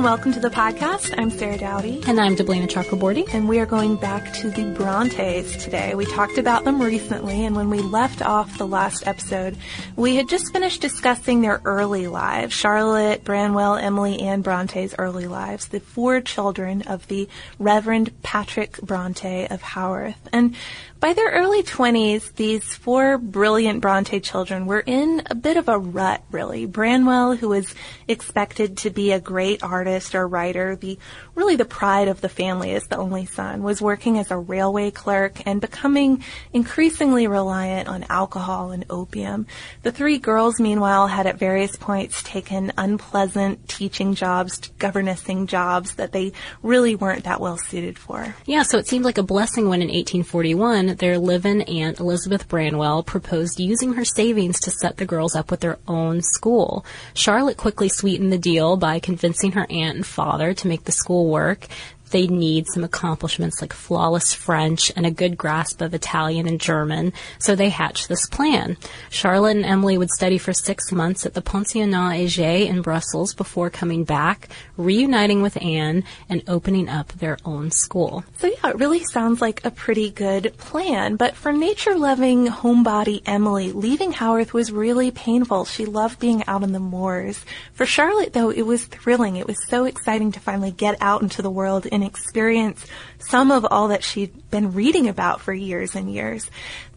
[0.00, 1.14] and welcome to the podcast.
[1.18, 2.00] I'm Sarah Dowdy.
[2.06, 3.28] And I'm Deblina Chakraborty.
[3.34, 5.94] And we are going back to the Brontes today.
[5.94, 9.58] We talked about them recently, and when we left off the last episode,
[9.96, 12.54] we had just finished discussing their early lives.
[12.54, 15.68] Charlotte, Branwell, Emily, and Bronte's early lives.
[15.68, 20.16] The four children of the Reverend Patrick Bronte of Haworth.
[20.32, 20.56] And
[20.98, 25.78] by their early 20s, these four brilliant Bronte children were in a bit of a
[25.78, 26.66] rut, really.
[26.66, 27.74] Branwell, who was
[28.06, 30.98] expected to be a great artist or writer, the
[31.34, 34.90] really the pride of the family as the only son, was working as a railway
[34.90, 36.22] clerk and becoming
[36.52, 39.46] increasingly reliant on alcohol and opium.
[39.82, 46.12] The three girls, meanwhile, had at various points taken unpleasant teaching jobs, governessing jobs that
[46.12, 46.32] they
[46.62, 48.34] really weren't that well suited for.
[48.46, 53.02] Yeah, so it seemed like a blessing when in 1841 their live-in aunt Elizabeth Branwell
[53.02, 56.84] proposed using her savings to set the girls up with their own school.
[57.14, 61.28] Charlotte quickly sweetened the deal by convincing her aunt and father to make the school
[61.28, 61.66] work
[62.10, 67.12] they need some accomplishments like flawless French and a good grasp of Italian and German,
[67.38, 68.76] so they hatched this plan.
[69.08, 73.70] Charlotte and Emily would study for six months at the Pensionnat Heger in Brussels before
[73.70, 78.24] coming back, reuniting with Anne, and opening up their own school.
[78.38, 83.72] So yeah, it really sounds like a pretty good plan, but for nature-loving homebody Emily,
[83.72, 85.64] leaving Haworth was really painful.
[85.64, 87.44] She loved being out on the moors.
[87.72, 89.36] For Charlotte, though, it was thrilling.
[89.36, 92.86] It was so exciting to finally get out into the world and experience
[93.18, 96.50] some of all that she'd been reading about for years and years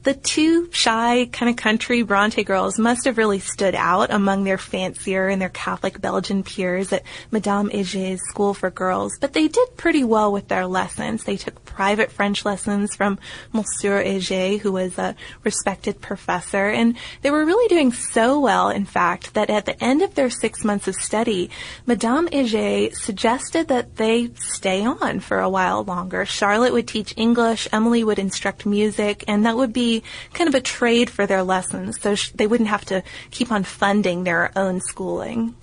[0.03, 4.57] the two shy kind of country Bronte girls must have really stood out among their
[4.57, 9.77] fancier and their Catholic Belgian peers at Madame Heger's School for Girls, but they did
[9.77, 11.23] pretty well with their lessons.
[11.23, 13.19] They took private French lessons from
[13.51, 18.85] Monsieur Heger, who was a respected professor, and they were really doing so well, in
[18.85, 21.49] fact, that at the end of their six months of study,
[21.85, 26.25] Madame Heger suggested that they stay on for a while longer.
[26.25, 30.03] Charlotte would teach English, Emily would instruct music, and that would be
[30.33, 33.63] kind of a trade for their lessons, so sh- they wouldn't have to keep on
[33.63, 35.55] funding their own schooling.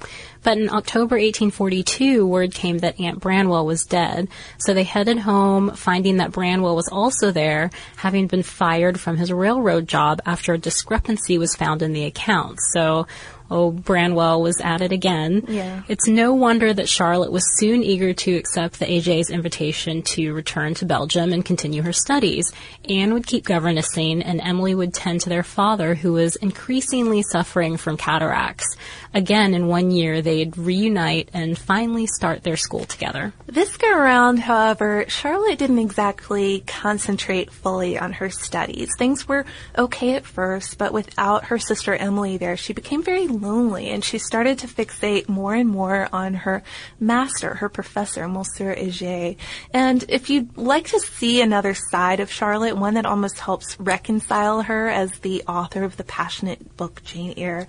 [0.42, 4.28] But in October 1842, word came that Aunt Branwell was dead.
[4.58, 9.32] So they headed home, finding that Branwell was also there, having been fired from his
[9.32, 12.70] railroad job after a discrepancy was found in the accounts.
[12.72, 13.06] So
[13.50, 15.44] oh, Branwell was at it again.
[15.48, 15.82] Yeah.
[15.88, 20.74] It's no wonder that Charlotte was soon eager to accept the Hegers' invitation to return
[20.74, 22.52] to Belgium and continue her studies.
[22.88, 27.76] Anne would keep governessing, and Emily would tend to their father, who was increasingly suffering
[27.76, 28.76] from cataracts.
[29.12, 33.32] Again, in one year, they'd reunite and finally start their school together.
[33.46, 38.88] This go around, however, Charlotte didn't exactly concentrate fully on her studies.
[38.96, 39.44] Things were
[39.76, 44.18] okay at first, but without her sister Emily there, she became very lonely and she
[44.18, 46.62] started to fixate more and more on her
[47.00, 49.34] master, her professor, Monsieur Heger.
[49.74, 54.62] And if you'd like to see another side of Charlotte, one that almost helps reconcile
[54.62, 57.66] her as the author of the passionate book Jane Eyre,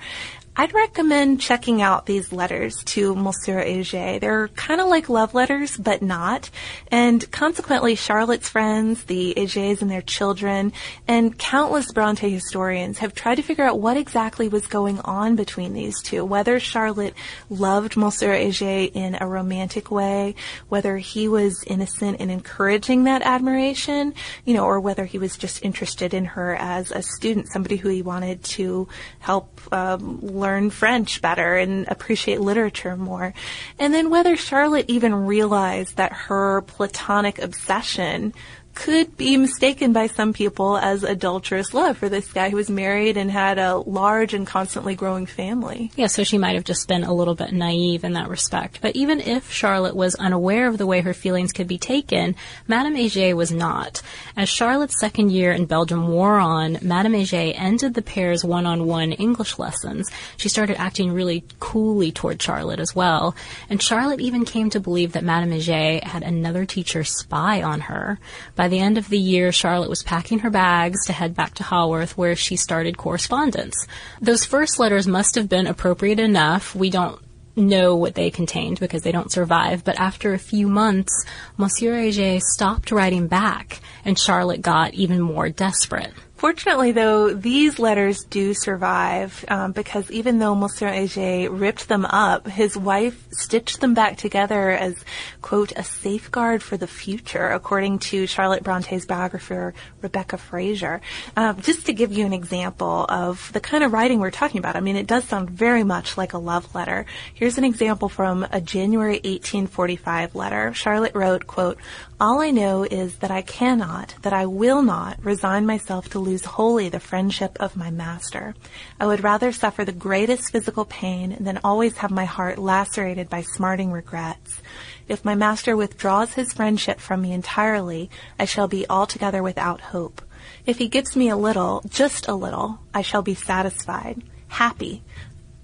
[0.61, 4.19] I'd recommend checking out these letters to Monsieur Heger.
[4.19, 6.51] They're kind of like love letters, but not.
[6.91, 10.71] And consequently, Charlotte's friends, the Hegers and their children,
[11.07, 15.73] and countless Bronte historians have tried to figure out what exactly was going on between
[15.73, 16.23] these two.
[16.23, 17.15] Whether Charlotte
[17.49, 20.35] loved Monsieur Heger in a romantic way,
[20.69, 24.13] whether he was innocent in encouraging that admiration,
[24.45, 27.89] you know, or whether he was just interested in her as a student, somebody who
[27.89, 28.87] he wanted to
[29.21, 33.33] help um, learn French better and appreciate literature more.
[33.79, 38.33] And then whether Charlotte even realized that her platonic obsession
[38.73, 43.17] could be mistaken by some people as adulterous love for this guy who was married
[43.17, 45.91] and had a large and constantly growing family.
[45.95, 48.79] Yeah, so she might have just been a little bit naive in that respect.
[48.81, 52.35] But even if Charlotte was unaware of the way her feelings could be taken,
[52.67, 54.01] Madame Heger was not.
[54.35, 59.59] As Charlotte's second year in Belgium wore on, Madame Heger ended the pair's one-on-one English
[59.59, 60.09] lessons.
[60.37, 63.35] She started acting really coolly toward Charlotte as well.
[63.69, 68.19] And Charlotte even came to believe that Madame Heger had another teacher spy on her.
[68.61, 71.63] By the end of the year, Charlotte was packing her bags to head back to
[71.63, 73.87] Haworth, where she started correspondence.
[74.21, 76.75] Those first letters must have been appropriate enough.
[76.75, 77.19] We don't
[77.55, 81.25] know what they contained because they don't survive, but after a few months,
[81.57, 86.13] Monsieur Heger stopped writing back, and Charlotte got even more desperate.
[86.41, 92.47] Fortunately, though, these letters do survive um, because even though Monsieur Heger ripped them up,
[92.47, 94.95] his wife stitched them back together as,
[95.43, 100.99] quote, a safeguard for the future, according to Charlotte Bronte's biographer, Rebecca Fraser.
[101.37, 104.75] Uh, just to give you an example of the kind of writing we're talking about,
[104.75, 107.05] I mean, it does sound very much like a love letter.
[107.35, 110.73] Here's an example from a January 1845 letter.
[110.73, 111.77] Charlotte wrote, quote,
[112.19, 116.45] all I know is that I cannot, that I will not resign myself to lose
[116.45, 118.55] wholly the friendship of my master.
[118.99, 123.41] I would rather suffer the greatest physical pain than always have my heart lacerated by
[123.41, 124.61] smarting regrets.
[125.09, 130.21] If my master withdraws his friendship from me entirely, I shall be altogether without hope.
[130.65, 135.03] If he gives me a little, just a little, I shall be satisfied, happy.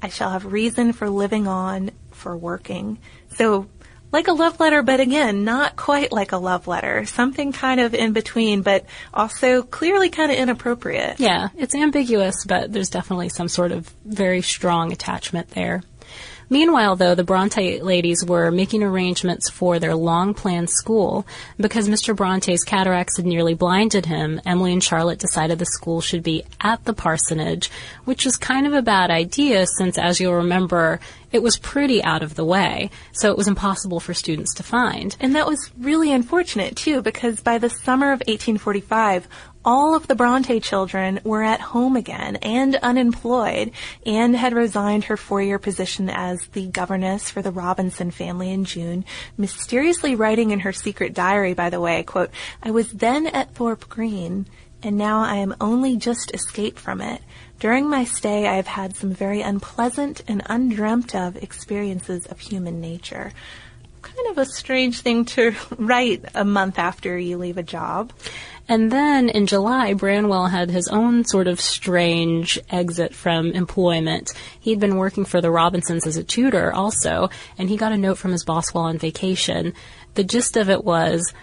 [0.02, 3.00] I shall have reason for living on, for working.
[3.30, 3.68] So
[4.18, 7.06] like a love letter, but again, not quite like a love letter.
[7.06, 8.84] Something kind of in between, but
[9.14, 11.20] also clearly kind of inappropriate.
[11.20, 15.84] Yeah, it's ambiguous, but there's definitely some sort of very strong attachment there.
[16.50, 21.26] Meanwhile, though, the Bronte ladies were making arrangements for their long planned school.
[21.58, 22.16] Because Mr.
[22.16, 26.86] Bronte's cataracts had nearly blinded him, Emily and Charlotte decided the school should be at
[26.86, 27.70] the parsonage,
[28.06, 31.00] which was kind of a bad idea since, as you'll remember,
[31.32, 35.18] it was pretty out of the way, so it was impossible for students to find.
[35.20, 39.28] And that was really unfortunate, too, because by the summer of 1845,
[39.68, 43.72] all of the Bronte children were at home again and unemployed.
[44.06, 49.04] Anne had resigned her four-year position as the governess for the Robinson family in June,
[49.38, 52.30] mysteriously writing in her secret diary, by the way, quote,
[52.64, 54.46] I was then at Thorpe Green,
[54.84, 57.22] and now I am only just escaped from it.
[57.60, 62.80] During my stay, I have had some very unpleasant and undreamt of experiences of human
[62.80, 63.34] nature.
[64.02, 68.14] Kind of a strange thing to write a month after you leave a job.
[68.70, 74.32] And then in July, Branwell had his own sort of strange exit from employment.
[74.60, 78.18] He'd been working for the Robinsons as a tutor also, and he got a note
[78.18, 79.74] from his boss while on vacation.
[80.16, 81.34] The gist of it was,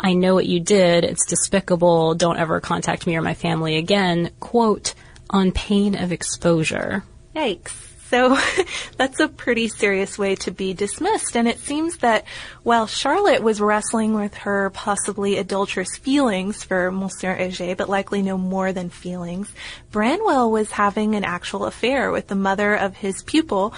[0.00, 1.04] I know what you did.
[1.04, 2.14] It's despicable.
[2.14, 4.30] Don't ever contact me or my family again.
[4.40, 4.94] Quote,
[5.30, 7.04] on pain of exposure.
[7.36, 7.91] Yikes.
[8.12, 8.36] So
[8.98, 11.34] that's a pretty serious way to be dismissed.
[11.34, 12.26] And it seems that
[12.62, 18.36] while Charlotte was wrestling with her possibly adulterous feelings for Monsieur Heger, but likely no
[18.36, 19.50] more than feelings,
[19.90, 23.72] Branwell was having an actual affair with the mother of his pupil,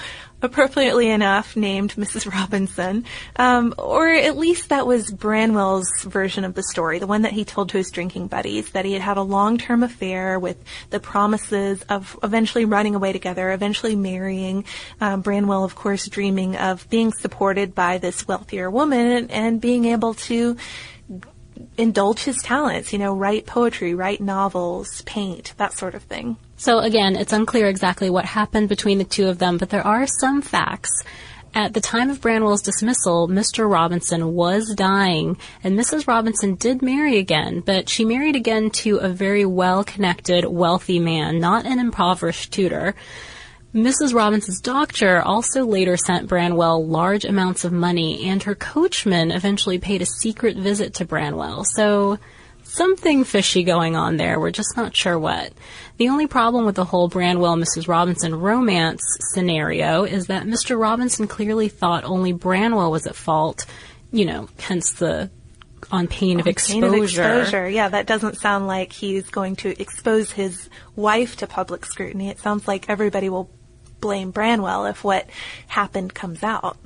[0.45, 2.31] appropriately enough named Mrs.
[2.31, 3.05] Robinson,
[3.37, 7.45] um, or at least that was Branwell's version of the story, the one that he
[7.45, 11.83] told to his drinking buddies, that he had had a long-term affair with the promises
[11.89, 14.65] of eventually running away together, eventually marrying.
[15.01, 19.87] Um, Branwell, of course, dreaming of being supported by this wealthier woman and, and being
[19.87, 20.57] able to
[21.79, 26.37] indulge his talents, you know, write poetry, write novels, paint, that sort of thing.
[26.57, 30.07] So again, it's unclear exactly what happened between the two of them, but there are
[30.07, 30.91] some facts.
[31.57, 33.71] At the time of Branwell's dismissal, Mr.
[33.71, 36.09] Robinson was dying, and Mrs.
[36.09, 41.65] Robinson did marry again, but she married again to a very well-connected, wealthy man, not
[41.65, 42.97] an impoverished tutor.
[43.73, 44.15] Mrs.
[44.15, 50.03] Robinson's doctor also later sent Branwell large amounts of money, and her coachman eventually paid
[50.03, 51.65] a secret visit to Branwell.
[51.65, 52.19] So,
[52.75, 54.41] something fishy going on there.
[54.41, 55.53] We're just not sure what.
[55.97, 57.89] The only problem with the whole Branwell Mrs.
[57.89, 60.79] Robinson romance scenario is that Mr.
[60.79, 63.65] Robinson clearly thought only Branwell was at fault,
[64.11, 65.31] you know, hence the
[65.91, 66.81] on pain, on of, exposure.
[66.81, 67.69] pain of exposure.
[67.69, 72.29] Yeah, that doesn't sound like he's going to expose his wife to public scrutiny.
[72.29, 73.51] It sounds like everybody will
[74.01, 75.29] blame Branwell if what
[75.67, 76.77] happened comes out.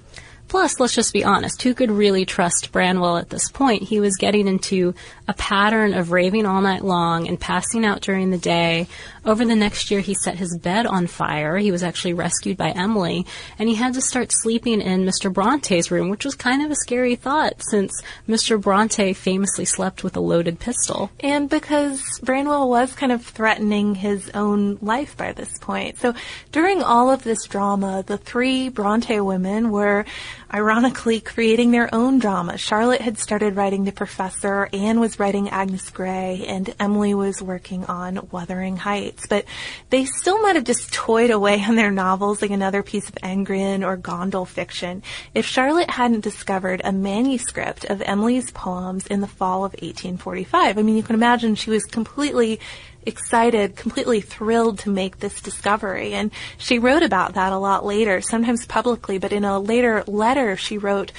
[0.49, 3.83] Plus, let's just be honest, who could really trust Branwell at this point?
[3.83, 4.95] He was getting into
[5.29, 8.89] a pattern of raving all night long and passing out during the day.
[9.27, 11.59] Over the next year, he set his bed on fire.
[11.59, 13.27] He was actually rescued by Emily,
[13.59, 15.31] and he had to start sleeping in Mr.
[15.31, 18.61] Bronte's room, which was kind of a scary thought since Mr.
[18.61, 21.11] Bronte famously slept with a loaded pistol.
[21.21, 25.99] And because Branwell was kind of threatening his own life by this point.
[25.99, 26.15] So
[26.53, 30.07] during all of this drama, the three Bronte women were
[30.53, 32.57] ironically creating their own drama.
[32.57, 37.85] Charlotte had started writing The Professor, Anne was writing Agnes Grey, and Emily was working
[37.85, 39.27] on Wuthering Heights.
[39.27, 39.45] But
[39.91, 43.87] they still might have just toyed away on their novels like another piece of Angrian
[43.87, 45.03] or Gondal fiction
[45.35, 50.79] if Charlotte hadn't discovered a manuscript of Emily's poems in the fall of 1845.
[50.79, 52.61] I mean, you can imagine she was completely
[53.07, 56.15] excited, completely thrilled to make this discovery.
[56.15, 60.57] And she wrote about that a lot later, sometimes publicly, but in a later letter
[60.57, 61.13] she wrote,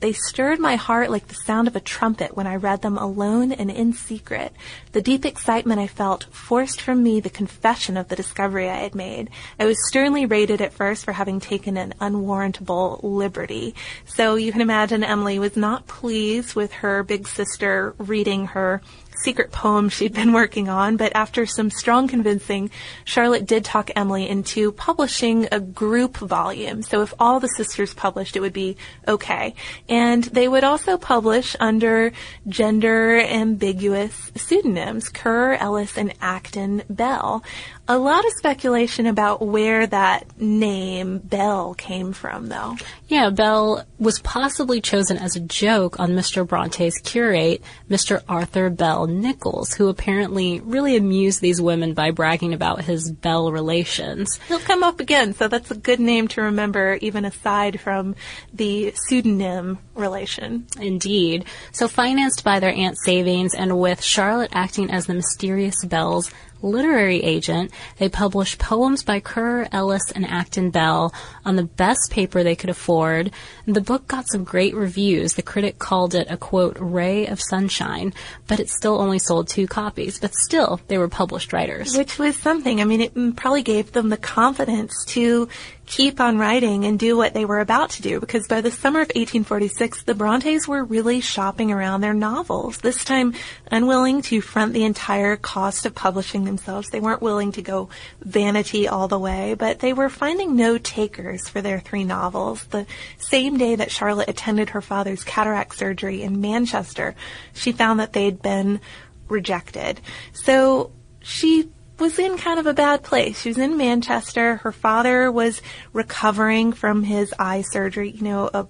[0.00, 3.52] They stirred my heart like the sound of a trumpet when I read them alone
[3.52, 4.52] and in secret.
[4.92, 8.94] The deep excitement I felt forced from me the confession of the discovery I had
[8.94, 9.30] made.
[9.58, 13.74] I was sternly rated at first for having taken an unwarrantable liberty.
[14.04, 18.82] So you can imagine Emily was not pleased with her big sister reading her
[19.16, 22.70] secret poem she'd been working on, but after some strong convincing,
[23.04, 26.82] Charlotte did talk Emily into publishing a group volume.
[26.82, 28.76] So if all the sisters published, it would be
[29.08, 29.54] okay.
[29.88, 32.12] And they would also publish under
[32.48, 37.42] gender ambiguous pseudonyms, Currer, Ellis, and Acton Bell
[37.88, 42.76] a lot of speculation about where that name Bell came from, though.
[43.08, 46.46] Yeah, Bell was possibly chosen as a joke on Mr.
[46.46, 48.22] Bronte's curate, Mr.
[48.28, 54.40] Arthur Bell Nicholls, who apparently really amused these women by bragging about his Bell relations.
[54.48, 58.16] He'll come up again, so that's a good name to remember, even aside from
[58.52, 60.66] the pseudonym relation.
[60.80, 61.44] Indeed.
[61.72, 66.30] So financed by their aunt's savings and with Charlotte acting as the mysterious Bell's
[66.62, 72.42] literary agent, they published poems by Currer, Ellis, and Acton Bell on the best paper
[72.42, 73.30] they could afford.
[73.66, 75.34] The book got some great reviews.
[75.34, 78.12] The critic called it a quote, ray of sunshine,
[78.46, 80.18] but it still only sold two copies.
[80.18, 81.96] But still, they were published writers.
[81.96, 82.80] Which was something.
[82.80, 85.48] I mean, it probably gave them the confidence to
[85.86, 89.00] keep on writing and do what they were about to do because by the summer
[89.00, 93.32] of 1846 the Brontes were really shopping around their novels this time
[93.70, 96.90] unwilling to front the entire cost of publishing themselves.
[96.90, 97.88] They weren't willing to go
[98.20, 102.64] vanity all the way but they were finding no takers for their three novels.
[102.64, 102.86] The
[103.18, 107.14] same day that Charlotte attended her father's cataract surgery in Manchester
[107.54, 108.80] she found that they'd been
[109.28, 110.00] rejected.
[110.32, 110.90] So
[111.20, 113.40] she was in kind of a bad place.
[113.40, 114.56] She was in Manchester.
[114.56, 115.62] Her father was
[115.92, 118.66] recovering from his eye surgery, you know, a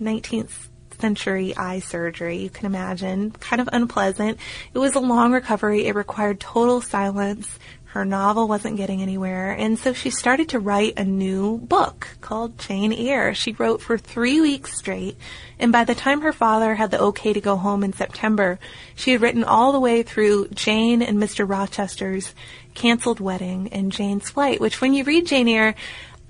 [0.00, 3.30] 19th century eye surgery, you can imagine.
[3.32, 4.38] Kind of unpleasant.
[4.72, 5.86] It was a long recovery.
[5.86, 7.58] It required total silence.
[7.94, 12.58] Her novel wasn't getting anywhere, and so she started to write a new book called
[12.58, 13.34] Jane Eyre.
[13.34, 15.16] She wrote for three weeks straight,
[15.60, 18.58] and by the time her father had the okay to go home in September,
[18.96, 21.48] she had written all the way through Jane and Mr.
[21.48, 22.34] Rochester's
[22.74, 25.74] canceled wedding and Jane's flight, which when you read Jane Eyre,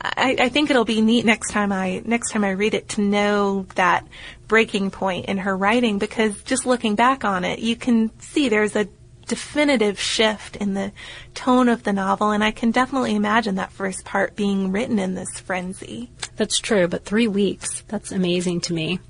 [0.01, 3.01] I, I, think it'll be neat next time I next time I read it to
[3.01, 4.07] know that
[4.49, 8.77] breaking point in her writing because just looking back on it, you can see there's
[8.77, 8.89] a
[9.27, 10.93] definitive shift in the
[11.33, 15.15] tone of the novel, and I can definitely imagine that first part being written in
[15.15, 16.11] this frenzy.
[16.37, 19.01] That's true, but three weeks, that's amazing to me.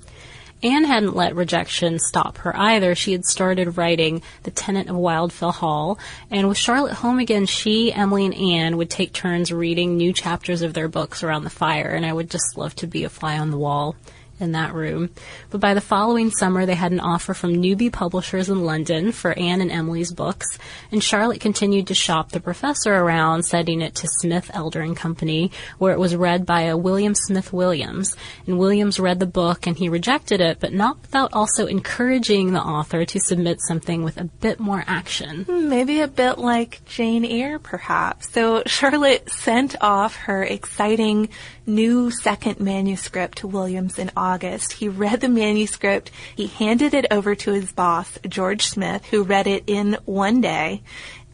[0.65, 2.95] Anne hadn't let rejection stop her either.
[2.95, 5.99] She had started writing The Tenant of Wildfell Hall,
[6.31, 10.63] and with Charlotte home again, she, Emily, and Anne would take turns reading new chapters
[10.63, 13.37] of their books around the fire, and I would just love to be a fly
[13.37, 13.95] on the wall
[14.39, 15.09] in that room.
[15.49, 19.37] But by the following summer, they had an offer from Newby Publishers in London for
[19.37, 20.57] Anne and Emily's books,
[20.91, 25.51] and Charlotte continued to shop the professor around, sending it to Smith, Elder and Company,
[25.77, 28.15] where it was read by a William Smith Williams.
[28.47, 32.61] And Williams read the book and he rejected it, but not without also encouraging the
[32.61, 35.43] author to submit something with a bit more action.
[35.45, 38.31] Hmm, maybe a bit like Jane Eyre, perhaps.
[38.31, 41.29] So Charlotte sent off her exciting
[41.65, 44.24] new second manuscript to Williams in August.
[44.25, 46.09] August, he read the manuscript.
[46.35, 50.81] He handed it over to his boss, George Smith, who read it in one day.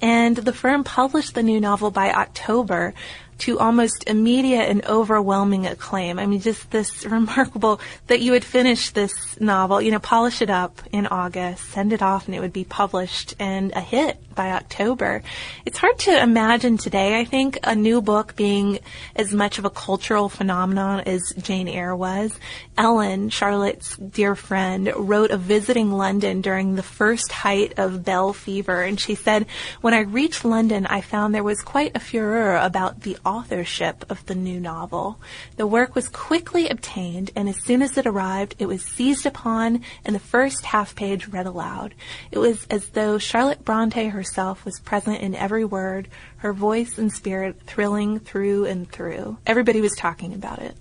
[0.01, 2.93] And the firm published the new novel by October
[3.41, 6.19] to almost immediate and overwhelming acclaim.
[6.19, 10.49] I mean, just this remarkable that you would finish this novel, you know, polish it
[10.49, 14.51] up in August, send it off, and it would be published and a hit by
[14.51, 15.23] October.
[15.65, 18.79] It's hard to imagine today, I think, a new book being
[19.15, 22.37] as much of a cultural phenomenon as Jane Eyre was.
[22.77, 28.81] Ellen, Charlotte's dear friend, wrote of visiting London during the first height of Bell fever,
[28.81, 29.45] and she said,
[29.81, 34.25] When I reached London, I found there was quite a furor about the authorship of
[34.25, 35.19] the new novel.
[35.55, 39.83] The work was quickly obtained, and as soon as it arrived, it was seized upon,
[40.03, 41.95] and the first half page read aloud.
[42.31, 47.11] It was as though Charlotte Bronte herself was present in every word, her voice and
[47.11, 49.37] spirit thrilling through and through.
[49.45, 50.75] Everybody was talking about it.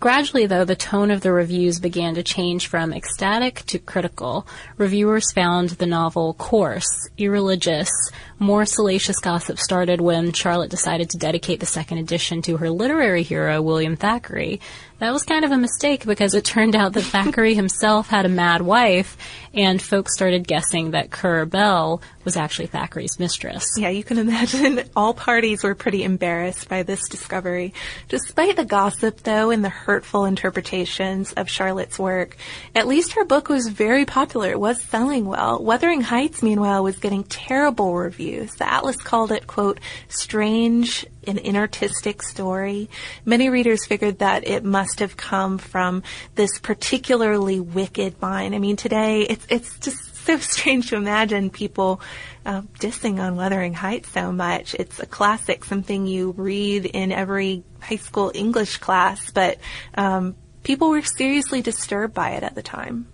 [0.00, 4.46] Gradually, though, the tone of the reviews began to change from ecstatic to critical.
[4.76, 7.90] Reviewers found the novel coarse, irreligious.
[8.38, 13.24] More salacious gossip started when Charlotte decided to dedicate the second edition to her literary
[13.24, 14.60] hero, William Thackeray.
[14.98, 18.28] That was kind of a mistake because it turned out that Thackeray himself had a
[18.28, 19.16] mad wife,
[19.54, 23.64] and folks started guessing that Currer Bell was actually Thackeray's mistress.
[23.78, 27.74] Yeah, you can imagine all parties were pretty embarrassed by this discovery.
[28.08, 32.36] Despite the gossip, though, and the hurtful interpretations of Charlotte's work,
[32.74, 34.50] at least her book was very popular.
[34.50, 35.62] It was selling well.
[35.62, 38.52] Wuthering Heights, meanwhile, was getting terrible reviews.
[38.56, 39.78] The Atlas called it, quote,
[40.08, 42.88] strange an inartistic story.
[43.24, 46.02] Many readers figured that it must have come from
[46.34, 48.54] this particularly wicked mind.
[48.54, 52.00] I mean, today it's it's just so strange to imagine people
[52.44, 54.74] uh, dissing on Wuthering Heights so much.
[54.74, 59.58] It's a classic, something you read in every high school English class, but
[59.94, 63.08] um, people were seriously disturbed by it at the time.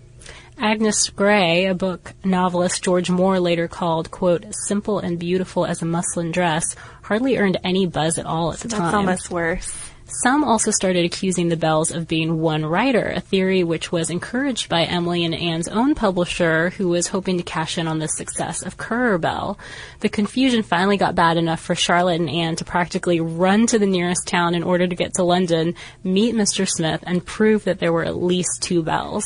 [0.57, 5.85] Agnes Grey, a book novelist George Moore later called, quote, simple and beautiful as a
[5.85, 9.07] muslin dress, hardly earned any buzz at all at the That's time.
[9.07, 9.91] That's almost worse.
[10.23, 14.69] Some also started accusing the Bells of being one writer, a theory which was encouraged
[14.69, 18.63] by Emily and Anne's own publisher, who was hoping to cash in on the success
[18.63, 19.59] of Currer Bell.
[20.01, 23.87] The confusion finally got bad enough for Charlotte and Anne to practically run to the
[23.87, 26.69] nearest town in order to get to London, meet Mr.
[26.69, 29.25] Smith, and prove that there were at least two Bells.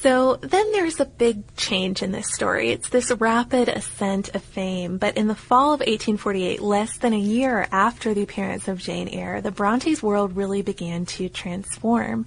[0.00, 2.70] So then there's a big change in this story.
[2.70, 7.18] It's this rapid ascent of fame, but in the fall of 1848, less than a
[7.18, 12.26] year after the appearance of Jane Eyre, the Brontes' world really began to transform.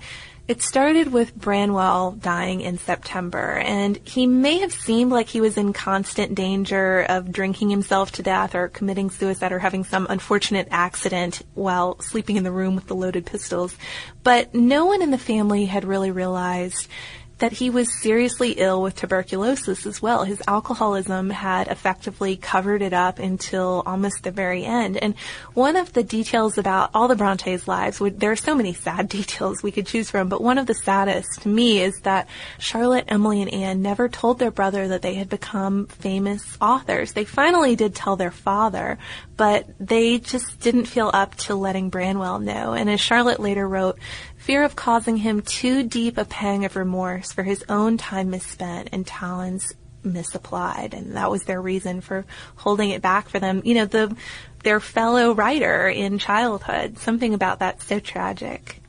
[0.50, 5.56] It started with Branwell dying in September, and he may have seemed like he was
[5.56, 10.68] in constant danger of drinking himself to death or committing suicide or having some unfortunate
[10.72, 13.78] accident while sleeping in the room with the loaded pistols.
[14.24, 16.90] But no one in the family had really realized
[17.42, 20.24] that he was seriously ill with tuberculosis as well.
[20.24, 24.96] His alcoholism had effectively covered it up until almost the very end.
[24.98, 25.16] And
[25.56, 29.64] one of the details about all the Brontes' lives, there are so many sad details
[29.64, 32.30] we could choose from, but one of the saddest to me is that
[32.60, 37.14] Charlotte, Emily, and Anne never told their brother that they had become famous authors.
[37.14, 39.00] They finally did tell their father,
[39.36, 42.74] but they just didn't feel up to letting Branwell know.
[42.74, 43.98] And as Charlotte later wrote,
[44.42, 48.90] fear of causing him too deep a pang of remorse for his own time misspent
[48.92, 49.72] and talents
[50.04, 50.96] misapplied.
[50.96, 53.62] And that was their reason for holding it back for them.
[53.64, 54.16] You know, the,
[54.64, 56.98] their fellow writer in childhood.
[56.98, 58.81] Something about that so tragic.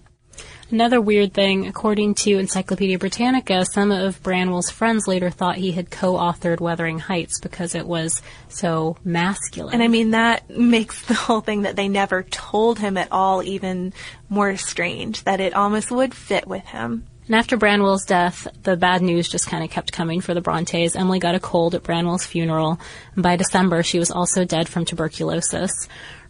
[0.73, 5.91] Another weird thing, according to Encyclopedia Britannica, some of Branwell's friends later thought he had
[5.91, 9.75] co-authored Wuthering Heights because it was so masculine.
[9.75, 13.43] And I mean, that makes the whole thing that they never told him at all
[13.43, 13.93] even
[14.31, 17.07] more strange, that it almost would fit with him.
[17.27, 20.97] And after Branwell's death, the bad news just kind of kept coming for the Brontes.
[20.97, 22.81] Emily got a cold at Branwell's funeral,
[23.15, 25.71] and by December she was also dead from tuberculosis.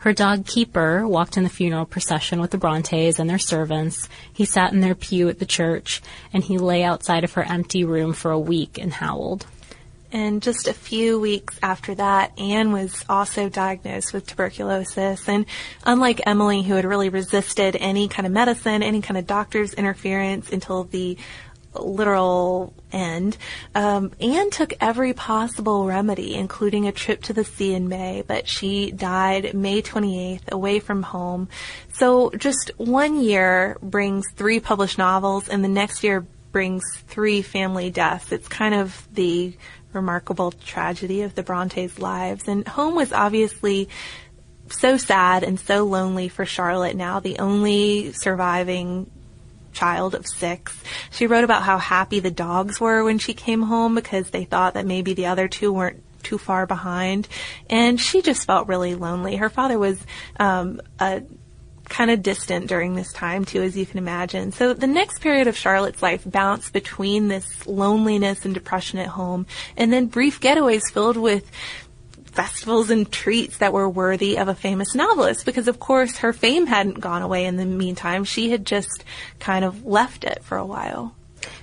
[0.03, 4.09] Her dog Keeper walked in the funeral procession with the Brontes and their servants.
[4.33, 7.85] He sat in their pew at the church, and he lay outside of her empty
[7.85, 9.47] room for a week and howled.
[10.11, 15.29] And just a few weeks after that, Anne was also diagnosed with tuberculosis.
[15.29, 15.47] And
[15.85, 20.51] unlike Emily, who had really resisted any kind of medicine, any kind of doctor's interference
[20.51, 21.17] until the
[21.75, 23.37] literal end,
[23.75, 28.49] um, Anne took every possible remedy, including a trip to the sea in May, but
[28.49, 31.49] she died May 28th, away from home.
[31.95, 37.91] So just one year brings three published novels, and the next year brings three family
[37.91, 38.31] deaths.
[38.31, 39.57] It's kind of the
[39.93, 42.49] remarkable tragedy of the Brontes' lives.
[42.49, 43.89] And home was obviously
[44.69, 49.11] so sad and so lonely for Charlotte now, the only surviving
[49.73, 50.79] child of six.
[51.11, 54.75] She wrote about how happy the dogs were when she came home because they thought
[54.75, 57.29] that maybe the other two weren't too far behind.
[57.69, 59.37] And she just felt really lonely.
[59.37, 59.99] Her father was
[60.39, 61.23] um, a
[61.93, 64.51] kind of distant during this time too, as you can imagine.
[64.51, 69.47] So the next period of Charlotte's life bounced between this loneliness and depression at home
[69.77, 71.51] and then brief getaways filled with
[72.33, 76.67] festivals and treats that were worthy of a famous novelist because of course her fame
[76.67, 78.25] hadn't gone away in the meantime.
[78.25, 79.05] She had just
[79.39, 81.15] kind of left it for a while.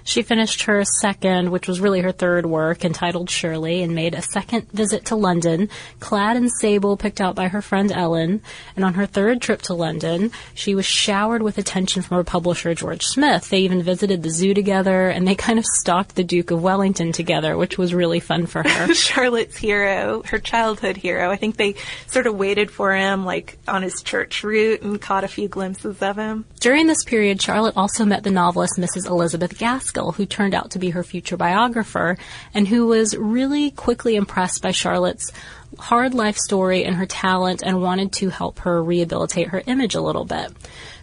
[0.03, 4.21] She finished her second, which was really her third work, entitled Shirley, and made a
[4.21, 8.41] second visit to London, clad in sable picked out by her friend Ellen.
[8.75, 12.73] And on her third trip to London, she was showered with attention from her publisher,
[12.73, 13.49] George Smith.
[13.49, 17.11] They even visited the zoo together, and they kind of stalked the Duke of Wellington
[17.11, 18.93] together, which was really fun for her.
[18.93, 21.29] Charlotte's hero, her childhood hero.
[21.29, 21.75] I think they
[22.07, 26.01] sort of waited for him, like, on his church route and caught a few glimpses
[26.01, 26.45] of him.
[26.59, 29.07] During this period, Charlotte also met the novelist Mrs.
[29.07, 32.17] Elizabeth Gaskell, who turned out to be her future biographer,
[32.53, 35.31] and who was really quickly impressed by Charlotte's
[35.77, 40.01] hard life story and her talent and wanted to help her rehabilitate her image a
[40.01, 40.51] little bit.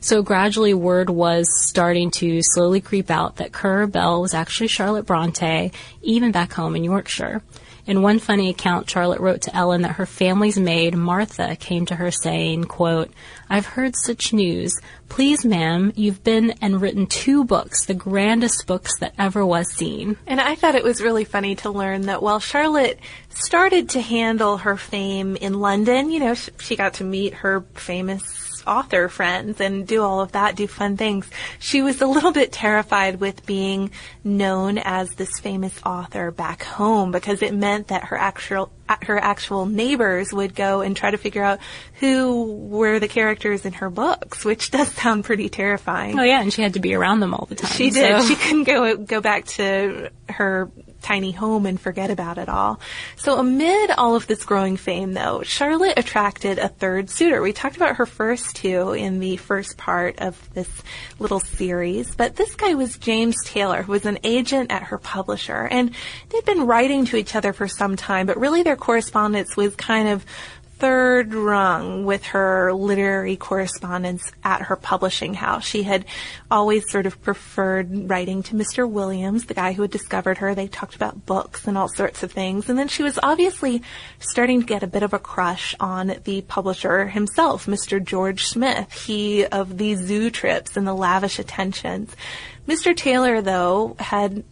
[0.00, 5.06] So gradually word was starting to slowly creep out that Currer Bell was actually Charlotte
[5.06, 7.42] Bronte, even back home in Yorkshire.
[7.86, 11.94] In one funny account, Charlotte wrote to Ellen that her family's maid, Martha, came to
[11.94, 13.12] her saying, quote,
[13.48, 14.80] I've heard such news.
[15.08, 20.16] Please, ma'am, you've been and written two books, the grandest books that ever was seen.
[20.26, 24.58] And I thought it was really funny to learn that while Charlotte started to handle
[24.58, 29.86] her fame in London, you know, she got to meet her famous author friends and
[29.86, 31.28] do all of that, do fun things.
[31.58, 33.90] She was a little bit terrified with being
[34.24, 39.18] known as this famous author back home because it meant that her actual uh, her
[39.18, 41.58] actual neighbors would go and try to figure out
[41.94, 46.18] who were the characters in her books, which does sound pretty terrifying.
[46.18, 47.72] Oh yeah, and she had to be around them all the time.
[47.72, 48.22] She did.
[48.22, 48.28] So.
[48.28, 50.70] She couldn't go go back to her
[51.02, 52.80] tiny home and forget about it all.
[53.16, 57.42] So amid all of this growing fame though, Charlotte attracted a third suitor.
[57.42, 60.68] We talked about her first two in the first part of this
[61.18, 65.68] little series, but this guy was James Taylor, who was an agent at her publisher,
[65.70, 65.92] and
[66.30, 70.08] they'd been writing to each other for some time, but really their correspondence was kind
[70.08, 70.24] of
[70.78, 75.64] third rung with her literary correspondence at her publishing house.
[75.64, 76.04] She had
[76.50, 78.88] always sort of preferred writing to Mr.
[78.88, 80.54] Williams, the guy who had discovered her.
[80.54, 82.68] They talked about books and all sorts of things.
[82.68, 83.82] And then she was obviously
[84.18, 88.02] starting to get a bit of a crush on the publisher himself, Mr.
[88.04, 92.14] George Smith, he of the zoo trips and the lavish attentions.
[92.68, 92.94] Mr.
[92.94, 94.44] Taylor, though, had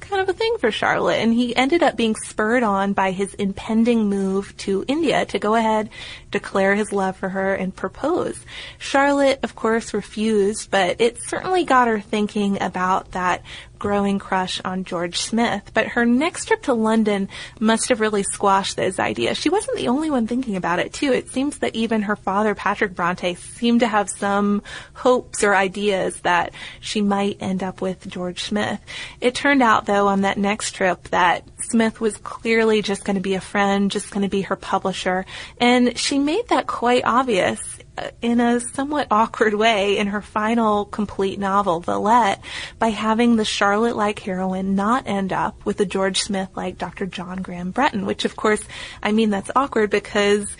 [0.00, 3.34] kind of a thing for Charlotte, and he ended up being spurred on by his
[3.34, 5.88] impending move to India to go ahead,
[6.30, 8.44] declare his love for her, and propose.
[8.78, 13.42] Charlotte, of course, refused, but it certainly got her thinking about that
[13.78, 17.28] growing crush on George Smith, but her next trip to London
[17.60, 19.38] must have really squashed those ideas.
[19.38, 21.12] She wasn't the only one thinking about it too.
[21.12, 24.62] It seems that even her father, Patrick Bronte, seemed to have some
[24.94, 28.80] hopes or ideas that she might end up with George Smith.
[29.20, 33.22] It turned out though on that next trip that Smith was clearly just going to
[33.22, 35.24] be a friend, just going to be her publisher,
[35.60, 37.77] and she made that quite obvious
[38.22, 42.40] in a somewhat awkward way in her final complete novel, Villette,
[42.78, 47.06] by having the Charlotte-like heroine not end up with a George Smith-like Dr.
[47.06, 48.62] John Graham Bretton, which of course,
[49.02, 50.56] I mean that's awkward because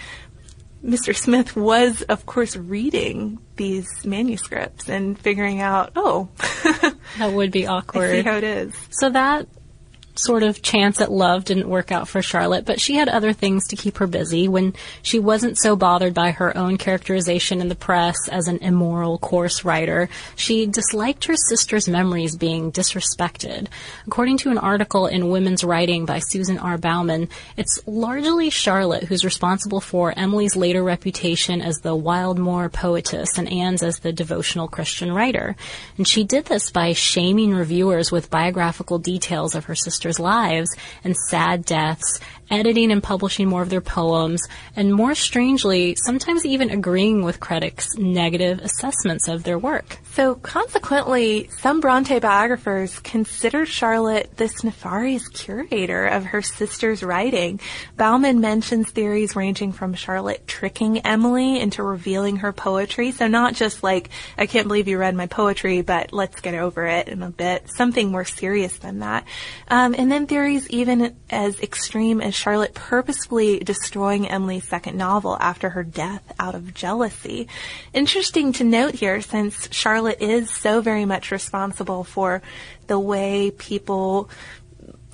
[0.84, 1.16] Mr.
[1.16, 6.28] Smith was, of course, reading these manuscripts and figuring out, oh,
[7.18, 8.10] that would be awkward.
[8.10, 8.74] I see how it is.
[8.90, 9.48] So that
[10.18, 13.68] sort of chance at love didn't work out for Charlotte, but she had other things
[13.68, 17.74] to keep her busy when she wasn't so bothered by her own characterization in the
[17.74, 20.08] press as an immoral, coarse writer.
[20.36, 23.68] She disliked her sister's memories being disrespected.
[24.06, 26.78] According to an article in Women's Writing by Susan R.
[26.78, 33.48] Bauman, it's largely Charlotte who's responsible for Emily's later reputation as the Wildmoor poetess and
[33.48, 35.56] Anne's as the devotional Christian writer.
[35.96, 41.16] And she did this by shaming reviewers with biographical details of her sister lives and
[41.28, 44.42] sad deaths, editing and publishing more of their poems,
[44.76, 49.98] and more strangely, sometimes even agreeing with critics' negative assessments of their work.
[50.12, 57.60] So consequently, some Bronte biographers consider Charlotte this nefarious curator of her sister's writing.
[57.96, 63.12] Bauman mentions theories ranging from Charlotte tricking Emily into revealing her poetry.
[63.12, 66.86] So not just like, I can't believe you read my poetry, but let's get over
[66.86, 67.70] it in a bit.
[67.70, 69.24] Something more serious than that.
[69.68, 75.70] Um, and then theories even as extreme as Charlotte purposefully destroying Emily's second novel after
[75.70, 77.48] her death out of jealousy.
[77.92, 82.40] Interesting to note here, since Charlotte is so very much responsible for
[82.86, 84.30] the way people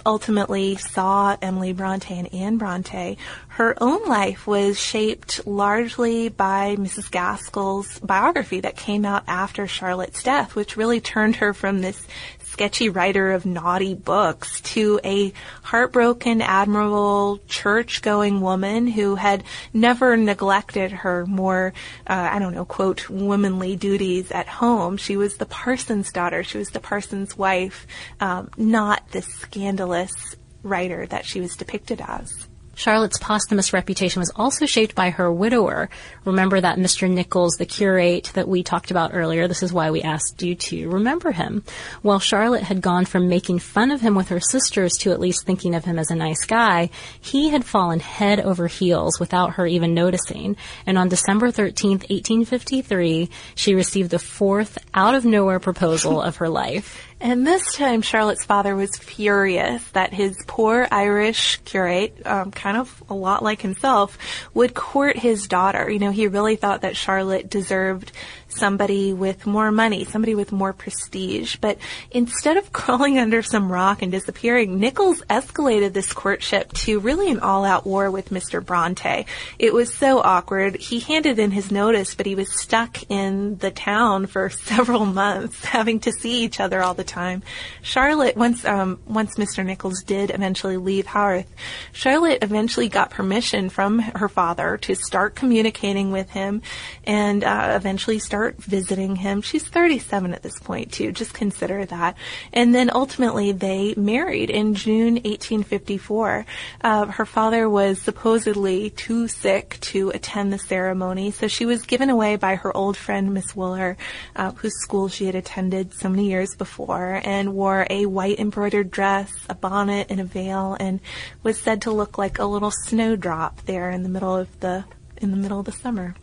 [0.07, 3.17] ultimately saw Emily Bronte and Anne Bronte,
[3.49, 7.11] her own life was shaped largely by Mrs.
[7.11, 12.07] Gaskell's biography that came out after Charlotte's death, which really turned her from this
[12.55, 15.33] sketchy writer of naughty books to a
[15.65, 21.73] heartbroken, admirable, church-going woman who had never neglected her more,
[22.07, 24.97] uh, I don't know, quote, womanly duties at home.
[24.99, 26.45] She was the parson's daughter.
[26.45, 27.89] She was the parson's wife,
[28.21, 30.15] um, not the scandalous
[30.63, 32.47] writer that she was depicted as.
[32.75, 35.89] Charlotte's posthumous reputation was also shaped by her widower.
[36.25, 37.11] Remember that Mr.
[37.11, 39.49] Nicholls, the curate that we talked about earlier?
[39.49, 41.65] This is why we asked you to remember him.
[42.03, 45.45] While Charlotte had gone from making fun of him with her sisters to at least
[45.45, 49.67] thinking of him as a nice guy, he had fallen head over heels without her
[49.67, 50.57] even noticing.
[50.87, 56.49] And on December 13th, 1853, she received the fourth out of nowhere proposal of her
[56.49, 57.14] life.
[57.25, 63.03] And this time, Charlotte's father was furious that his poor Irish curate, um, kind of
[63.09, 64.19] a lot like himself,
[64.53, 65.91] would court his daughter.
[65.91, 68.13] You know, he really thought that Charlotte deserved
[68.55, 71.57] somebody with more money, somebody with more prestige.
[71.57, 71.79] But
[72.11, 77.41] instead of crawling under some rock and disappearing, Nicholls escalated this courtship to really an
[77.41, 78.65] all-out war with Mr.
[78.65, 79.27] Bronte.
[79.59, 80.77] It was so awkward.
[80.77, 85.65] He handed in his notice, but he was stuck in the town for several months,
[85.65, 87.43] having to see each other all the time.
[87.83, 89.65] Charlotte, once um, once Mr.
[89.65, 91.49] Nicholls did eventually leave Haworth,
[91.93, 96.63] Charlotte eventually got permission from her father to start communicating with him,
[97.05, 99.43] and uh, eventually start visiting him.
[99.43, 101.13] She's 37 at this point too.
[101.13, 102.17] Just consider that.
[102.53, 106.47] And then ultimately they married in June 1854.
[106.81, 112.11] Uh, her father was supposedly too sick to attend the ceremony, so she was given
[112.11, 113.97] away by her old friend Miss Wooler,
[114.37, 118.91] uh, whose school she had attended so many years before, and wore a white embroidered
[118.91, 121.01] dress, a bonnet, and a veil, and
[121.43, 124.85] was said to look like a little snowdrop there in the middle of the
[125.19, 126.15] in the middle of the summer.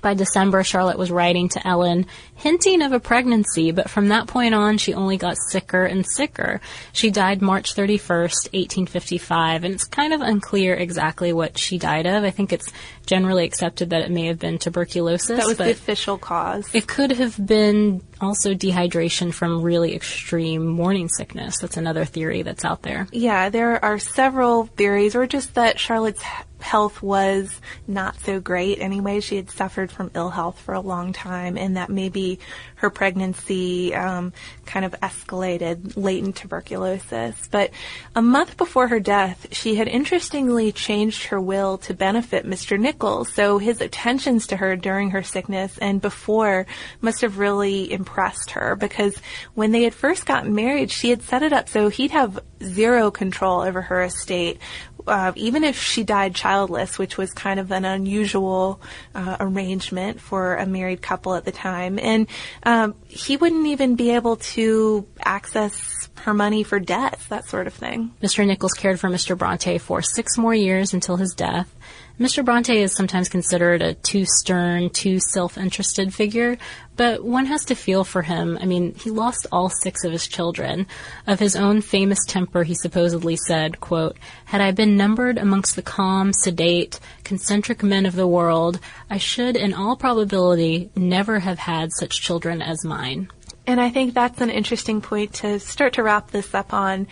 [0.00, 4.54] By December, Charlotte was writing to Ellen, hinting of a pregnancy, but from that point
[4.54, 6.60] on, she only got sicker and sicker.
[6.92, 12.24] She died March 31st, 1855, and it's kind of unclear exactly what she died of.
[12.24, 12.72] I think it's
[13.06, 15.38] generally accepted that it may have been tuberculosis.
[15.38, 16.68] That was the official cause.
[16.74, 21.58] It could have been also dehydration from really extreme morning sickness.
[21.58, 23.06] That's another theory that's out there.
[23.12, 26.22] Yeah, there are several theories, or just that Charlotte's
[26.62, 29.20] health was not so great anyway.
[29.20, 32.38] She had suffered from ill health for a long time, and that maybe
[32.76, 34.32] her pregnancy um,
[34.66, 37.48] kind of escalated latent tuberculosis.
[37.50, 37.70] But
[38.14, 42.78] a month before her death, she had interestingly changed her will to benefit Mr.
[42.78, 43.32] Nicholls.
[43.32, 46.66] So his attentions to her during her sickness and before
[47.00, 49.16] must have really impressed her because
[49.54, 53.10] when they had first gotten married, she had set it up so he'd have zero
[53.10, 54.58] control over her estate
[55.06, 58.80] uh, even if she died childless, which was kind of an unusual
[59.14, 62.26] uh, arrangement for a married couple at the time, and
[62.62, 67.74] um, he wouldn't even be able to access her money for debts, that sort of
[67.74, 68.12] thing.
[68.22, 68.46] Mr.
[68.46, 69.36] Nicholls cared for Mr.
[69.36, 71.74] Bronte for six more years until his death.
[72.18, 72.44] Mr.
[72.44, 76.58] Bronte is sometimes considered a too stern, too self-interested figure,
[76.96, 78.58] but one has to feel for him.
[78.60, 80.86] I mean, he lost all six of his children.
[81.26, 85.82] Of his own famous temper, he supposedly said, quote, Had I been numbered amongst the
[85.82, 91.90] calm, sedate, concentric men of the world, I should, in all probability, never have had
[91.92, 93.30] such children as mine.
[93.66, 97.06] And I think that's an interesting point to start to wrap this up on.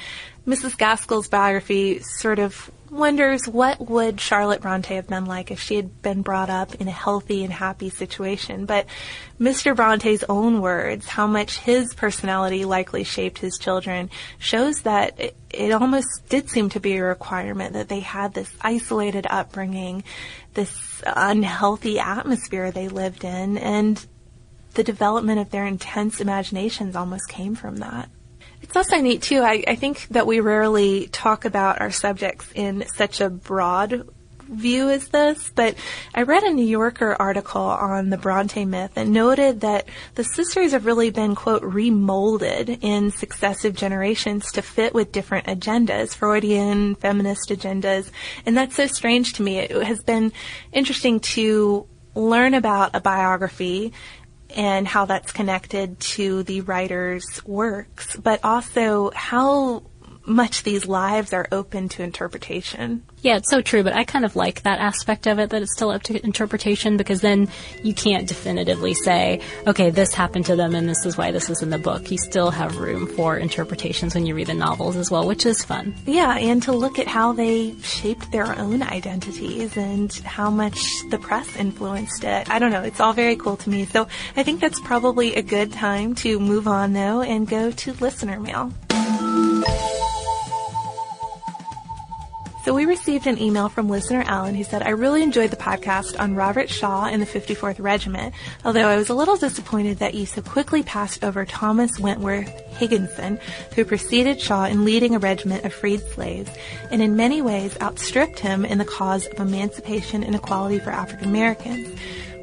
[0.47, 0.77] Mrs.
[0.77, 6.03] Gaskell's biography sort of wonders what would Charlotte Bronte have been like if she had
[6.03, 8.67] been brought up in a healthy and happy situation.
[8.67, 8.87] But
[9.41, 9.75] Mr.
[9.75, 15.73] Bronte's own words, how much his personality likely shaped his children, shows that it, it
[15.73, 20.05] almost did seem to be a requirement that they had this isolated upbringing,
[20.55, 24.07] this unhealthy atmosphere they lived in, and
[24.75, 28.09] the development of their intense imaginations almost came from that.
[28.69, 29.41] It's also neat too.
[29.41, 34.07] I, I think that we rarely talk about our subjects in such a broad
[34.47, 35.75] view as this, but
[36.15, 40.73] I read a New Yorker article on the Bronte myth and noted that the sisters
[40.73, 47.49] have really been, quote, remolded in successive generations to fit with different agendas, Freudian, feminist
[47.49, 48.11] agendas,
[48.45, 49.59] and that's so strange to me.
[49.59, 50.33] It has been
[50.73, 53.93] interesting to learn about a biography
[54.57, 59.83] and how that's connected to the writer's works, but also how
[60.25, 63.03] much these lives are open to interpretation.
[63.21, 65.73] Yeah, it's so true, but I kind of like that aspect of it that it's
[65.73, 67.49] still up to interpretation because then
[67.83, 71.61] you can't definitively say, okay, this happened to them and this is why this is
[71.63, 72.11] in the book.
[72.11, 75.65] You still have room for interpretations when you read the novels as well, which is
[75.65, 75.95] fun.
[76.07, 81.19] Yeah, and to look at how they shaped their own identities and how much the
[81.19, 82.49] press influenced it.
[82.49, 83.85] I don't know, it's all very cool to me.
[83.87, 87.93] So I think that's probably a good time to move on though and go to
[87.95, 88.73] listener mail.
[92.65, 96.19] So we received an email from listener Alan who said, I really enjoyed the podcast
[96.21, 100.27] on Robert Shaw and the 54th Regiment, although I was a little disappointed that you
[100.27, 103.39] so quickly passed over Thomas Wentworth Higginson,
[103.75, 106.51] who preceded Shaw in leading a regiment of freed slaves,
[106.91, 111.29] and in many ways outstripped him in the cause of emancipation and equality for African
[111.29, 111.99] Americans.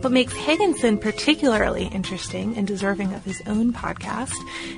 [0.05, 4.35] What makes Higginson particularly interesting and deserving of his own podcast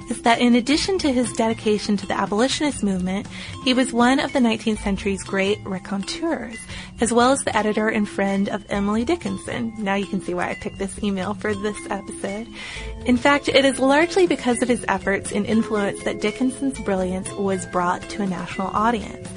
[0.10, 3.28] is that in addition to his dedication to the abolitionist movement,
[3.66, 6.58] he was one of the 19th century's great raconteurs,
[7.02, 9.74] as well as the editor and friend of Emily Dickinson.
[9.78, 12.48] Now you can see why I picked this email for this episode.
[13.06, 17.66] In fact, it is largely because of his efforts and influence that Dickinson's brilliance was
[17.66, 19.28] brought to a national audience.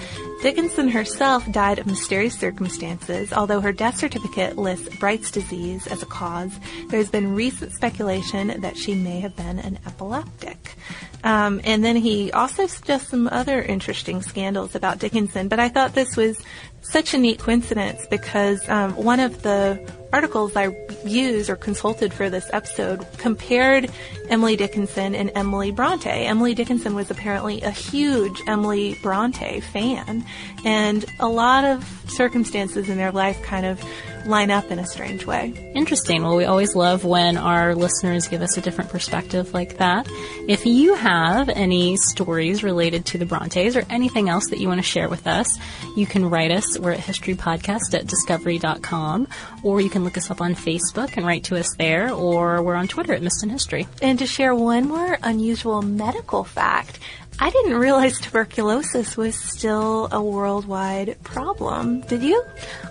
[0.43, 3.31] Dickinson herself died of mysterious circumstances.
[3.31, 8.79] Although her death certificate lists Bright's disease as a cause, there's been recent speculation that
[8.79, 10.77] she may have been an epileptic.
[11.25, 15.95] Um, and then he also suggests some other interesting scandals about Dickinson, but I thought
[15.95, 16.41] this was
[16.81, 22.31] such a neat coincidence because um, one of the articles I used or consulted for
[22.31, 23.91] this episode compared
[24.29, 26.11] Emily Dickinson and Emily Bronte.
[26.11, 30.25] Emily Dickinson was apparently a huge Emily Bronte fan,
[30.65, 33.83] and a lot of circumstances in their life kind of
[34.27, 35.73] line up in a strange way.
[35.75, 36.23] Interesting.
[36.23, 40.09] Well, we always love when our listeners give us a different perspective like that.
[40.49, 44.81] If you have any stories related to the Brontes or anything else that you want
[44.81, 45.59] to share with us,
[45.97, 46.79] you can write us.
[46.79, 49.29] We're at historypodcast at discovery.com,
[49.63, 52.75] or you can look us up on Facebook and write to us there, or we're
[52.75, 53.87] on Twitter at in History.
[54.03, 56.99] And to share one more unusual medical fact,
[57.43, 62.03] I didn't realize tuberculosis was still a worldwide problem.
[62.03, 62.45] Did you?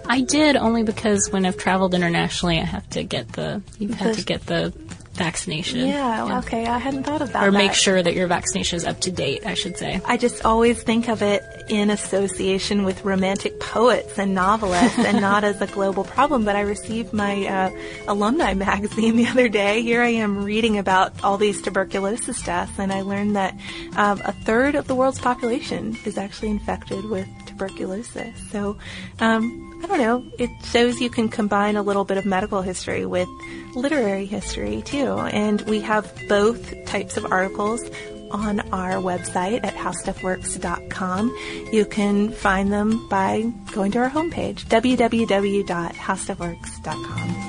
[0.08, 4.16] I did only because when I've traveled internationally, I have to get the you have
[4.16, 4.74] to get the
[5.20, 5.82] vaccination.
[5.82, 6.66] Yeah, yeah, okay.
[6.66, 7.48] I hadn't thought of that.
[7.48, 10.02] Or make sure that your vaccination is up to date, I should say.
[10.06, 15.44] I just always think of it in association with romantic poets and novelists and not
[15.44, 16.46] as a global problem.
[16.46, 17.70] But I received my uh,
[18.08, 19.84] alumni magazine the other day.
[19.84, 23.54] Here I am reading about all these tuberculosis deaths, and I learned that
[23.98, 27.28] um, a third of the world's population is actually infected with
[27.60, 28.36] tuberculosis.
[28.52, 28.78] So,
[29.20, 33.06] um, I don't know, it shows you can combine a little bit of medical history
[33.06, 33.28] with
[33.76, 35.18] literary history too.
[35.18, 37.84] And we have both types of articles
[38.32, 41.36] on our website at howstuffworks.com.
[41.72, 47.46] You can find them by going to our homepage, www.howstuffworks.com.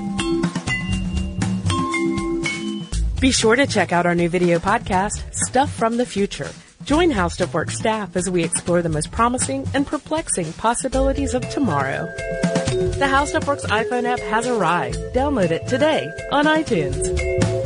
[3.21, 6.49] Be sure to check out our new video podcast, Stuff from the Future.
[6.83, 11.49] Join How Stuff Works staff as we explore the most promising and perplexing possibilities of
[11.51, 12.07] tomorrow.
[12.99, 14.97] The How Stuff Works iPhone app has arrived.
[15.15, 17.60] Download it today on iTunes.